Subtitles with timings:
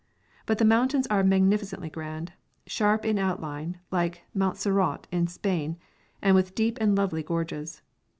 [0.47, 2.33] But the mountains are magnificently grand,
[2.65, 5.77] sharp in outline like Montserrat in Spain,
[6.23, 7.83] and with deep and lovely gorges.